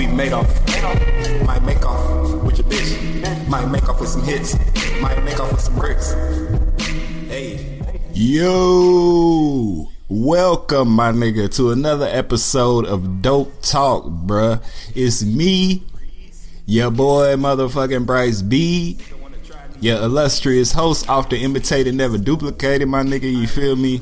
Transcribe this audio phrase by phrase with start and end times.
[0.00, 0.48] We made off.
[1.44, 3.48] Might make off with your bitch.
[3.50, 4.56] Might make off with some hits.
[4.98, 6.14] Might make off with some bricks.
[7.28, 7.82] Hey.
[8.14, 14.64] Yo, welcome my nigga to another episode of Dope Talk, bruh.
[14.94, 15.82] It's me,
[16.64, 18.96] your boy motherfucking Bryce B,
[19.80, 23.30] your illustrious host, often imitated, never duplicated, my nigga.
[23.30, 24.00] You feel me?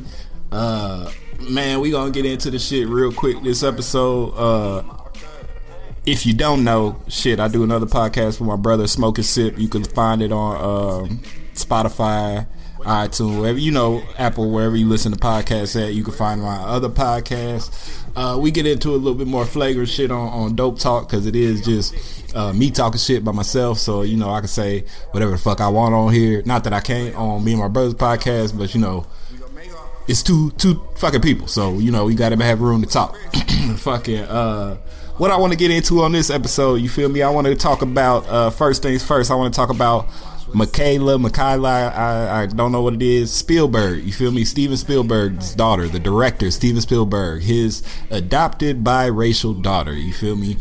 [0.53, 1.11] Uh,
[1.51, 4.29] man, we gonna get into the shit real quick this episode.
[4.37, 4.98] Uh,
[6.09, 9.59] if you don't know, shit, I do another podcast with my brother, Smoke and Sip.
[9.59, 11.19] You can find it on um,
[11.53, 12.47] Spotify,
[12.79, 15.93] iTunes, wherever you know, Apple, wherever you listen to podcasts at.
[15.93, 18.03] You can find my other podcasts.
[18.17, 21.27] Uh, we get into a little bit more flagrant shit on, on Dope Talk because
[21.27, 23.79] it is just uh, me talking shit by myself.
[23.79, 26.43] So you know, I can say whatever the fuck I want on here.
[26.47, 29.07] Not that I can't on me and my brother's podcast, but you know
[30.09, 33.15] it's two two fucking people, so you know we got to have room to talk.
[33.77, 34.79] fucking uh,
[35.19, 37.23] what I want to get into on this episode, you feel me?
[37.23, 39.31] I want to talk about uh, first things first.
[39.31, 40.09] I want to talk about
[40.53, 41.93] Mikaela, Mikaela.
[41.93, 43.33] I, I don't know what it is.
[43.33, 44.45] Spielberg, you feel me?
[44.45, 49.93] Steven Spielberg's daughter, the director, Steven Spielberg, his adopted biracial daughter.
[49.93, 50.57] You feel me?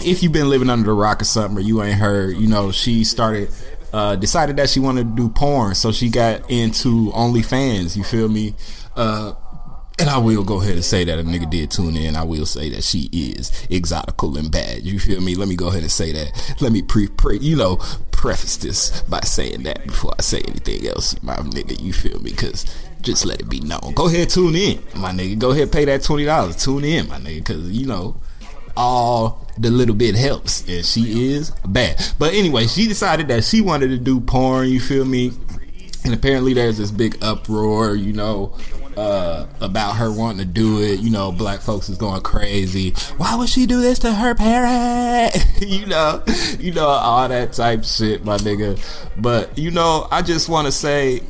[0.00, 2.70] If you've been living under the rock or something, or you ain't heard, you know
[2.72, 3.50] she started
[3.92, 7.96] uh, decided that she wanted to do porn, so she got into OnlyFans.
[7.96, 8.54] You feel me?
[8.94, 9.32] Uh,
[10.00, 12.16] and I will go ahead and say that a nigga did tune in.
[12.16, 14.82] I will say that she is exotical and bad.
[14.82, 15.34] You feel me?
[15.34, 16.56] Let me go ahead and say that.
[16.60, 17.76] Let me pre, pre you know,
[18.10, 21.78] preface this by saying that before I say anything else, my nigga.
[21.78, 22.30] You feel me?
[22.30, 22.64] Because
[23.02, 23.92] just let it be known.
[23.94, 25.38] Go ahead, tune in, my nigga.
[25.38, 26.56] Go ahead, pay that twenty dollars.
[26.56, 28.16] Tune in, my nigga, because you know
[28.76, 33.60] all the little bit helps and she is bad but anyway she decided that she
[33.60, 35.32] wanted to do porn you feel me
[36.04, 38.54] and apparently there's this big uproar you know
[38.96, 43.34] uh, about her wanting to do it you know black folks is going crazy why
[43.34, 46.22] would she do this to her parent you know
[46.58, 48.78] you know all that type shit my nigga
[49.16, 51.20] but you know i just want to say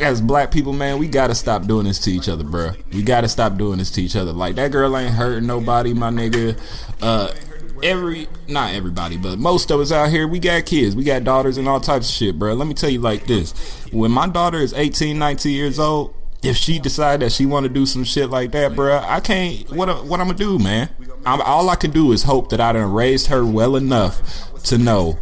[0.00, 2.72] as black people, man, we gotta stop doing this to each other, bro.
[2.92, 4.32] We gotta stop doing this to each other.
[4.32, 6.58] Like that girl ain't hurting nobody, my nigga.
[7.00, 7.32] Uh,
[7.82, 11.58] every not everybody, but most of us out here, we got kids, we got daughters,
[11.58, 12.54] and all types of shit, bro.
[12.54, 13.52] Let me tell you like this:
[13.92, 17.68] when my daughter is 18, 19 years old, if she decide that she want to
[17.68, 19.70] do some shit like that, bro, I can't.
[19.70, 20.88] What what I'm gonna do, man?
[21.24, 24.78] I'm, all I can do is hope that I done raised her well enough to
[24.78, 25.18] know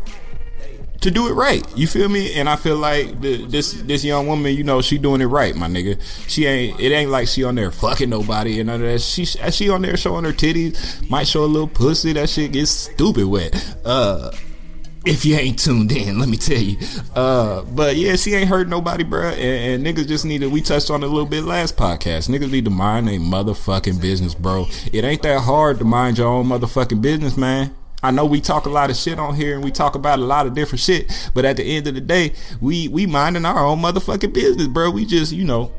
[1.04, 1.62] to do it right.
[1.76, 2.34] You feel me?
[2.34, 5.54] And I feel like the, this this young woman, you know, she doing it right,
[5.54, 6.00] my nigga.
[6.28, 6.80] She ain't.
[6.80, 9.02] It ain't like she on there fucking nobody and of that.
[9.02, 12.14] She she on there showing her titties, might show a little pussy.
[12.14, 13.76] That shit gets stupid wet.
[13.84, 14.32] Uh.
[15.06, 16.78] If you ain't tuned in, let me tell you.
[17.14, 19.28] Uh, but yeah, she ain't hurt nobody, bro.
[19.28, 20.48] And, and niggas just need to.
[20.48, 22.30] We touched on a little bit last podcast.
[22.30, 24.64] Niggas need to mind their motherfucking business, bro.
[24.94, 27.74] It ain't that hard to mind your own motherfucking business, man.
[28.04, 30.22] I know we talk a lot of shit on here and we talk about a
[30.22, 33.64] lot of different shit, but at the end of the day, we we minding our
[33.64, 34.90] own motherfucking business, bro.
[34.90, 35.72] We just, you know,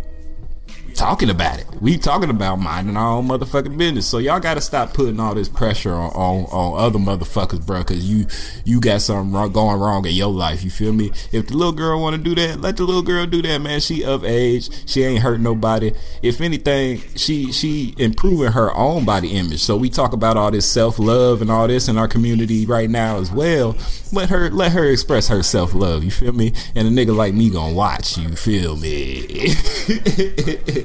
[0.96, 1.68] talking about it.
[1.82, 4.08] We talking about minding our own motherfucking business.
[4.08, 7.84] So y'all gotta stop putting all this pressure on on, on other motherfuckers, bro.
[7.84, 8.26] Cause you
[8.64, 10.64] you got something wrong, going wrong in your life.
[10.64, 11.12] You feel me?
[11.32, 13.80] If the little girl want to do that, let the little girl do that, man.
[13.80, 14.70] She of age.
[14.90, 15.94] She ain't hurt nobody.
[16.22, 19.62] If anything, she she improving her own body image.
[19.62, 22.90] So we talk about all this self love and all this in our community right
[22.90, 23.76] now as well.
[24.14, 26.04] Let her let her express her self love.
[26.04, 26.54] You feel me?
[26.74, 28.18] And a nigga like me gonna watch.
[28.18, 29.54] You feel me?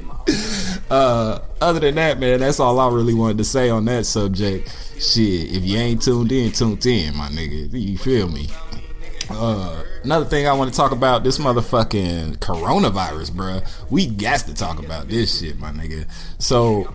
[0.89, 4.69] uh, other than that, man, that's all I really wanted to say on that subject.
[4.99, 7.69] Shit, if you ain't tuned in, tuned in, my nigga.
[7.71, 8.49] You feel me?
[9.29, 13.67] Uh, another thing I want to talk about this motherfucking coronavirus, bruh.
[13.89, 16.09] We got to talk about this shit, my nigga.
[16.39, 16.93] So,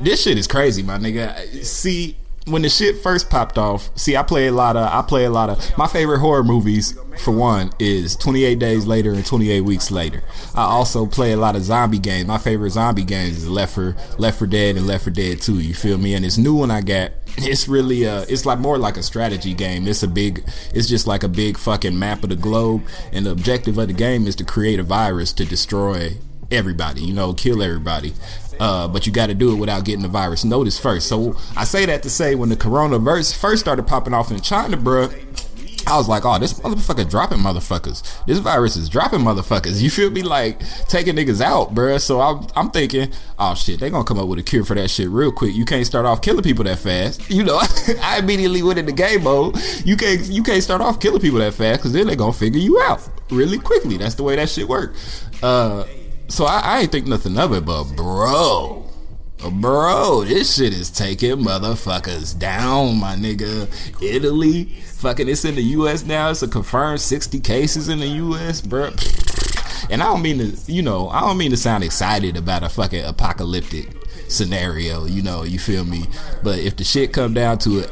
[0.00, 1.64] this shit is crazy, my nigga.
[1.64, 2.16] See,
[2.46, 5.30] when the shit first popped off, see, I play a lot of, I play a
[5.30, 9.90] lot of, my favorite horror movies, for one, is 28 Days Later and 28 Weeks
[9.90, 10.22] Later.
[10.54, 12.28] I also play a lot of zombie games.
[12.28, 15.58] My favorite zombie games is Left for, Left for Dead and Left for Dead 2,
[15.58, 16.14] you feel me?
[16.14, 19.52] And this new one I got, it's really, uh, it's like more like a strategy
[19.52, 19.88] game.
[19.88, 22.82] It's a big, it's just like a big fucking map of the globe.
[23.12, 26.16] And the objective of the game is to create a virus to destroy
[26.50, 28.14] everybody, you know, kill everybody.
[28.58, 31.08] Uh, but you got to do it without getting the virus notice first.
[31.08, 34.76] So I say that to say when the coronavirus first started popping off in China,
[34.76, 35.08] bro,
[35.88, 38.24] I was like, oh, this motherfucker dropping motherfuckers.
[38.26, 39.80] This virus is dropping motherfuckers.
[39.86, 40.22] You feel me?
[40.22, 41.98] Like taking niggas out, bro.
[41.98, 44.90] So I'm, I'm thinking, oh shit, they gonna come up with a cure for that
[44.90, 45.54] shit real quick.
[45.54, 47.22] You can't start off killing people that fast.
[47.36, 47.60] You know,
[48.00, 49.56] I immediately went into game mode.
[49.84, 52.60] You can't, you can't start off killing people that fast because then they gonna figure
[52.60, 53.98] you out really quickly.
[53.98, 54.94] That's the way that shit work.
[55.42, 55.84] Uh,
[56.28, 58.86] so I, I ain't think nothing of it, but bro,
[59.52, 63.68] Bro, this shit is taking motherfuckers down, my nigga.
[64.02, 66.04] Italy, fucking, it's in the U.S.
[66.04, 66.30] now.
[66.30, 68.90] It's a confirmed 60 cases in the U.S., bro.
[69.90, 72.68] And I don't mean to, you know, I don't mean to sound excited about a
[72.68, 73.90] fucking apocalyptic
[74.28, 76.06] scenario, you know, you feel me?
[76.42, 77.90] But if the shit come down to it,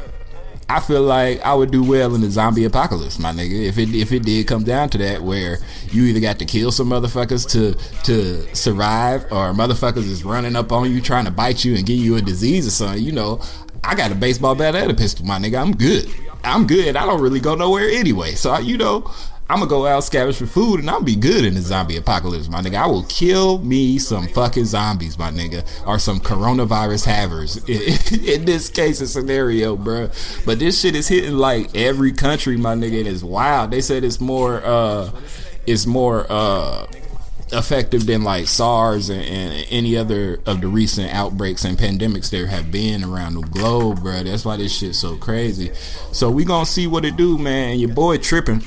[0.67, 3.67] I feel like I would do well in the zombie apocalypse, my nigga.
[3.67, 5.59] If it if it did come down to that, where
[5.91, 7.75] you either got to kill some motherfuckers to
[8.05, 11.99] to survive, or motherfuckers is running up on you trying to bite you and give
[11.99, 13.41] you a disease or something, you know,
[13.83, 15.61] I got a baseball bat and a pistol, my nigga.
[15.61, 16.09] I'm good.
[16.43, 16.95] I'm good.
[16.95, 18.31] I don't really go nowhere anyway.
[18.31, 19.11] So you know,
[19.47, 22.49] I'm gonna go out scavenge for food and I'll be good in the zombie apocalypse,
[22.49, 22.75] my nigga.
[22.75, 27.57] I will kill me some fucking zombies, my nigga, or some coronavirus havers.
[27.67, 30.09] in this case, a scenario, bro.
[30.45, 32.99] But this shit is hitting like every country, my nigga.
[32.99, 33.69] And it's wild.
[33.69, 35.11] They said it's more, uh,
[35.67, 36.87] it's more, uh,
[37.51, 42.47] effective than like SARS and, and, any other of the recent outbreaks and pandemics there
[42.47, 44.23] have been around the globe, bro.
[44.23, 45.71] That's why this shit's so crazy.
[46.11, 47.77] So we gonna see what it do, man.
[47.77, 48.63] Your boy tripping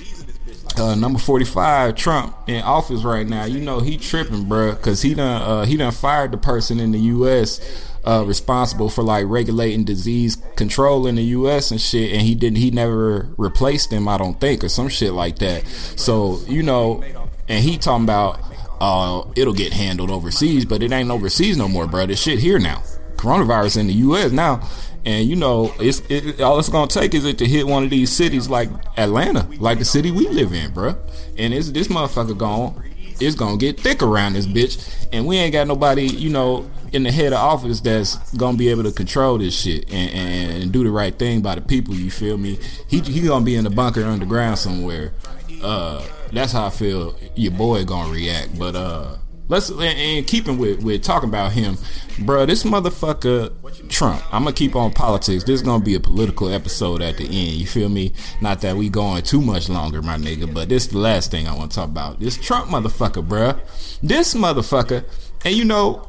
[0.79, 3.45] uh, number 45 Trump in office right now.
[3.45, 6.93] You know he tripping bruh because he done uh, he done fired the person in
[6.93, 7.61] the US
[8.05, 12.59] uh, responsible for like regulating disease control in the US and shit and he didn't
[12.59, 15.67] he never replaced him I don't think or some shit like that.
[15.67, 17.03] So you know
[17.49, 18.41] and he talking about
[18.81, 22.59] uh it'll get handled overseas but it ain't overseas no more bro this shit here
[22.59, 22.83] now
[23.19, 24.67] coronavirus in the US now
[25.09, 27.89] and you know, it's it, all it's gonna take is it to hit one of
[27.89, 28.69] these cities like
[28.99, 30.97] Atlanta, like the city we live in, bro.
[31.39, 32.83] And it's this motherfucker gone.
[33.21, 37.05] It's gonna get thick around this bitch, and we ain't got nobody, you know, in
[37.05, 40.85] the head of office that's gonna be able to control this shit and, and, do
[40.85, 41.95] the right thing by the people.
[41.95, 42.59] You feel me?
[42.87, 45.15] He he gonna be in the bunker underground somewhere.
[45.63, 47.17] Uh, that's how I feel.
[47.35, 49.17] Your boy gonna react, but uh
[49.49, 51.79] Let's and keeping with with talking about him,
[52.19, 52.45] bro.
[52.45, 54.23] This motherfucker Trump.
[54.33, 55.45] I'm gonna keep on politics.
[55.45, 57.55] This is gonna be a political episode at the end.
[57.55, 58.13] You feel me?
[58.43, 60.53] Not that we going too much longer, my nigga.
[60.53, 62.21] But this is the last thing I want to talk about.
[62.21, 63.59] This Trump motherfucker, bro.
[64.03, 65.05] This motherfucker,
[65.45, 66.09] and you know,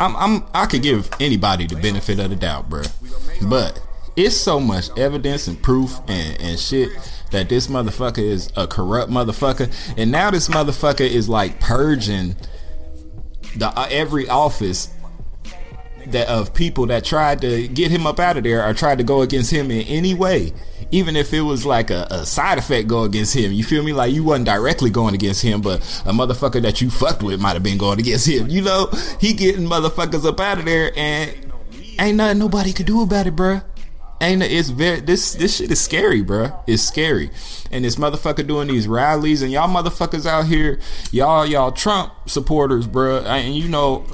[0.00, 2.82] I'm I'm I could give anybody the benefit of the doubt, bro.
[3.42, 3.80] But
[4.16, 6.90] it's so much evidence and proof and and shit
[7.34, 12.36] that this motherfucker is a corrupt motherfucker, and now this motherfucker is like purging
[13.56, 14.88] the uh, every office
[16.06, 19.04] that of people that tried to get him up out of there or tried to
[19.04, 20.52] go against him in any way.
[20.90, 23.92] Even if it was like a, a, side effect go against him, you feel me?
[23.92, 27.54] Like you wasn't directly going against him, but a motherfucker that you fucked with might
[27.54, 28.48] have been going against him.
[28.48, 31.34] You know, he getting motherfuckers up out of there, and
[31.98, 33.64] ain't nothing nobody could do about it, bruh
[34.20, 36.50] ain't it's very this this shit is scary, bro.
[36.66, 37.30] It's scary,
[37.70, 40.78] and this motherfucker doing these rallies, and y'all motherfuckers out here,
[41.10, 43.18] y'all y'all Trump supporters, bro.
[43.20, 44.04] And you know,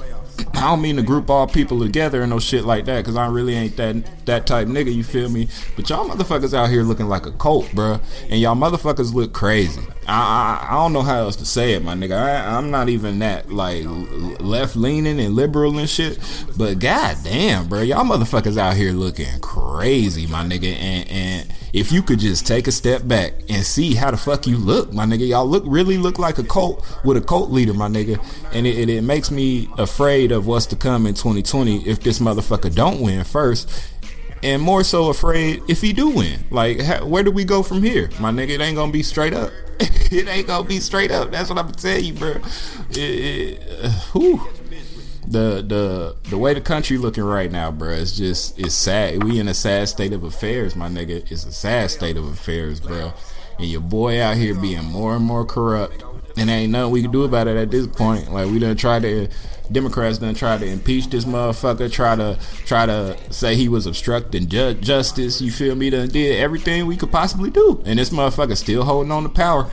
[0.61, 3.27] I don't mean to group all people together and no shit like that, cause I
[3.27, 4.93] really ain't that that type nigga.
[4.93, 5.47] You feel me?
[5.75, 7.99] But y'all motherfuckers out here looking like a cult, bruh.
[8.29, 9.81] And y'all motherfuckers look crazy.
[10.07, 12.15] I, I I don't know how else to say it, my nigga.
[12.15, 13.85] I, I'm not even that like
[14.39, 16.19] left leaning and liberal and shit.
[16.55, 20.73] But god damn, bro, y'all motherfuckers out here looking crazy, my nigga.
[20.75, 24.47] And and if you could just take a step back and see how the fuck
[24.47, 27.73] you look, my nigga, y'all look really look like a cult with a cult leader,
[27.73, 28.23] my nigga.
[28.53, 32.19] And it, it, it makes me afraid of what's to come in 2020 if this
[32.19, 33.69] motherfucker don't win first
[34.43, 36.43] and more so afraid if he do win.
[36.49, 38.51] Like, how, where do we go from here, my nigga?
[38.51, 39.51] It ain't gonna be straight up.
[39.79, 41.31] it ain't gonna be straight up.
[41.31, 42.31] That's what I'm gonna tell you, bro.
[42.91, 44.37] It, it, uh,
[45.31, 49.23] the the the way the country looking right now, bro, it's just it's sad.
[49.23, 51.31] We in a sad state of affairs, my nigga.
[51.31, 53.13] It's a sad state of affairs, bro.
[53.57, 56.03] And your boy out here being more and more corrupt,
[56.37, 58.31] and ain't nothing we can do about it at this point.
[58.31, 59.29] Like we done tried to
[59.71, 64.47] Democrats done tried to impeach this motherfucker, try to try to say he was obstructing
[64.49, 65.41] ju- justice.
[65.41, 65.89] You feel me?
[65.89, 69.71] Done did everything we could possibly do, and this motherfucker still holding on to power.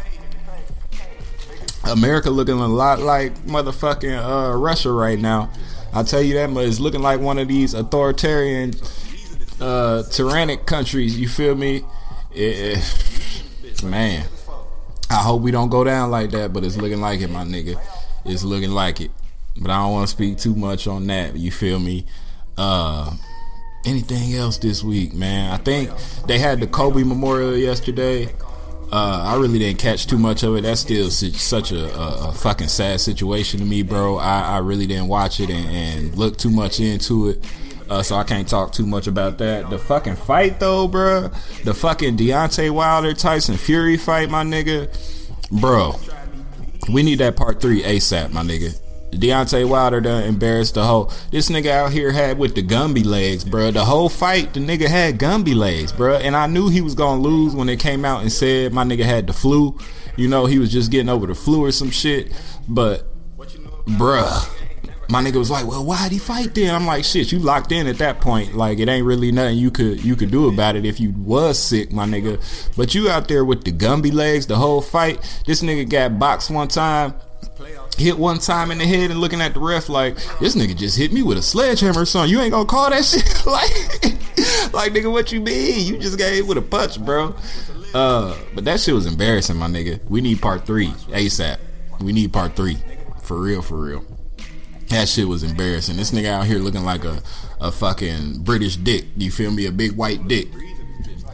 [1.92, 5.50] America looking a lot like motherfucking uh, Russia right now.
[5.92, 6.66] I'll tell you that much.
[6.66, 8.74] It's looking like one of these authoritarian,
[9.60, 11.18] uh, tyrannic countries.
[11.18, 11.84] You feel me?
[13.82, 14.26] Man,
[15.10, 17.80] I hope we don't go down like that, but it's looking like it, my nigga.
[18.24, 19.10] It's looking like it.
[19.60, 21.36] But I don't want to speak too much on that.
[21.36, 22.06] You feel me?
[22.56, 23.14] Uh,
[23.84, 25.52] anything else this week, man?
[25.52, 25.90] I think
[26.26, 28.28] they had the Kobe Memorial yesterday.
[28.90, 30.62] Uh, I really didn't catch too much of it.
[30.62, 34.16] That's still such a, a, a fucking sad situation to me, bro.
[34.16, 37.44] I, I really didn't watch it and, and, look too much into it.
[37.90, 39.68] Uh, so I can't talk too much about that.
[39.68, 41.30] The fucking fight though, bro.
[41.64, 44.88] The fucking Deontay Wilder Tyson Fury fight, my nigga.
[45.50, 45.96] Bro,
[46.90, 48.78] we need that part three ASAP, my nigga.
[49.12, 51.12] Deontay Wilder done embarrassed the whole.
[51.30, 53.70] This nigga out here had with the Gumby legs, bro.
[53.70, 56.16] The whole fight, the nigga had Gumby legs, bro.
[56.16, 59.04] And I knew he was gonna lose when they came out and said my nigga
[59.04, 59.78] had the flu.
[60.16, 62.32] You know, he was just getting over the flu or some shit.
[62.68, 63.06] But,
[63.86, 64.48] bruh,
[65.10, 67.86] my nigga was like, "Well, why'd he fight then?" I'm like, "Shit, you locked in
[67.86, 68.56] at that point.
[68.56, 71.58] Like, it ain't really nothing you could you could do about it if you was
[71.58, 72.38] sick, my nigga.
[72.76, 75.42] But you out there with the Gumby legs the whole fight.
[75.46, 77.14] This nigga got boxed one time."
[77.96, 80.96] Hit one time in the head and looking at the ref like this nigga just
[80.96, 82.30] hit me with a sledgehammer or something.
[82.30, 85.86] You ain't gonna call that shit like like nigga what you mean?
[85.86, 87.34] You just got hit with a punch, bro.
[87.94, 90.04] Uh but that shit was embarrassing, my nigga.
[90.08, 91.58] We need part three ASAP.
[92.00, 92.78] We need part three.
[93.22, 94.04] For real, for real.
[94.88, 95.96] That shit was embarrassing.
[95.96, 97.20] This nigga out here looking like a,
[97.60, 99.04] a fucking British dick.
[99.16, 99.66] You feel me?
[99.66, 100.48] A big white dick.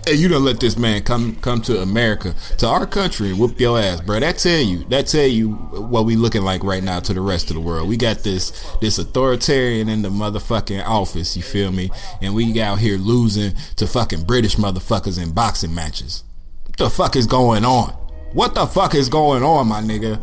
[0.07, 3.59] Hey, you don't let this man come come to America, to our country, and whoop
[3.59, 4.21] your ass, bro.
[4.21, 7.49] That tell you, that tell you what we looking like right now to the rest
[7.49, 7.89] of the world.
[7.89, 8.51] We got this
[8.83, 11.39] this authoritarian in the motherfucking office.
[11.39, 11.91] You feel me?
[12.21, 16.23] And we out here losing to fucking British motherfuckers in boxing matches.
[16.67, 17.93] What the fuck is going on?
[18.35, 20.23] What the fuck is going on, my nigga?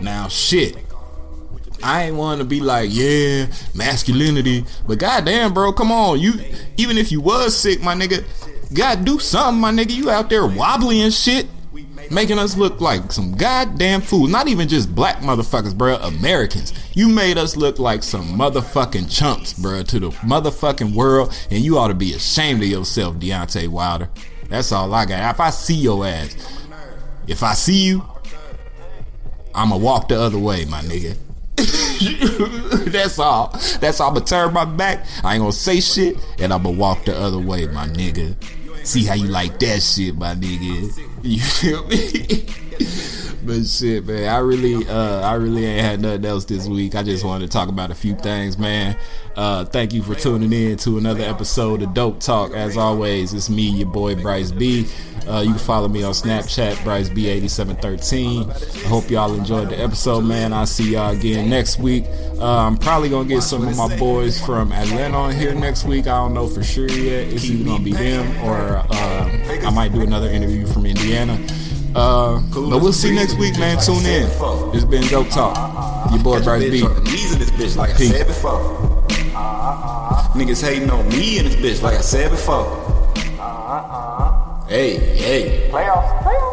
[0.00, 0.76] Now, shit.
[1.82, 6.32] I ain't want to be like, yeah, masculinity, but goddamn, bro, come on, you.
[6.76, 8.24] Even if you was sick, my nigga,
[8.74, 9.94] gotta do something, my nigga.
[9.94, 11.46] You out there wobbly and shit,
[12.10, 14.30] making us look like some goddamn fools.
[14.30, 15.96] Not even just black motherfuckers, bro.
[15.96, 16.72] Americans.
[16.94, 21.78] You made us look like some motherfucking chumps, bro, to the motherfucking world, and you
[21.78, 24.08] ought to be ashamed of yourself, Deontay Wilder.
[24.48, 25.34] That's all I got.
[25.34, 26.36] If I see your ass,
[27.26, 28.02] if I see you,
[29.54, 31.16] I'ma walk the other way, my nigga.
[32.92, 33.48] That's all.
[33.80, 34.10] That's all.
[34.10, 35.04] I'ma turn my back.
[35.24, 38.36] I ain't gonna say shit, and I'ma walk the other way, my nigga.
[38.88, 40.98] See how you like that shit, my nigga.
[41.22, 42.46] You feel me?
[43.48, 46.94] but shit, man, I really, uh, I really ain't had nothing else this week.
[46.94, 48.94] I just wanted to talk about a few things, man.
[49.36, 52.52] Uh, thank you for tuning in to another episode of Dope Talk.
[52.52, 54.86] As always, it's me, your boy Bryce B.
[55.26, 58.84] Uh, you can follow me on Snapchat, Bryce B8713.
[58.84, 60.52] I hope y'all enjoyed the episode, man.
[60.52, 62.04] I'll see y'all again next week.
[62.38, 66.06] Uh, I'm probably gonna get some of my boys from Atlanta on here next week.
[66.06, 67.32] I don't know for sure yet.
[67.32, 71.38] It's either gonna be them or uh, I might do another interview from Indiana.
[71.94, 73.78] Uh, but we'll see next week, man.
[73.82, 74.28] Tune in.
[74.74, 76.12] It's been Dope Talk.
[76.12, 76.82] Your boy Bryce B.
[77.04, 78.60] Knees in this bitch, like I said before.
[80.34, 82.66] Niggas hating on me in this bitch, like I said before.
[84.68, 85.68] Hey, hey.
[85.70, 86.22] Playoffs.
[86.22, 86.47] Playoffs.